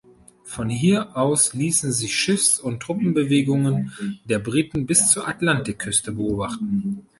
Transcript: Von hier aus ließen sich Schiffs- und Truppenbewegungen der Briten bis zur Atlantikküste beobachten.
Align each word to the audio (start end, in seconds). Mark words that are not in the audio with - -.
Von 0.45 0.67
hier 0.69 1.15
aus 1.15 1.53
ließen 1.53 1.91
sich 1.93 2.15
Schiffs- 2.17 2.59
und 2.59 2.79
Truppenbewegungen 2.81 4.19
der 4.25 4.39
Briten 4.39 4.87
bis 4.87 5.09
zur 5.11 5.27
Atlantikküste 5.27 6.11
beobachten. 6.13 7.05